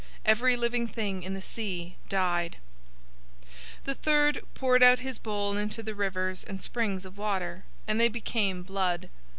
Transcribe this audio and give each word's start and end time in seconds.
Every 0.25 0.55
living 0.57 0.87
thing 0.87 1.21
in 1.21 1.35
the 1.35 1.43
sea 1.43 1.95
died. 2.09 2.57
016:004 3.41 3.45
The 3.83 3.93
third 3.93 4.41
poured 4.55 4.81
out 4.81 4.97
his 4.97 5.19
bowl 5.19 5.55
into 5.55 5.83
the 5.83 5.93
rivers 5.93 6.43
and 6.43 6.59
springs 6.59 7.05
of 7.05 7.19
water, 7.19 7.65
and 7.87 8.01
they 8.01 8.09
became 8.09 8.63
blood. 8.63 9.11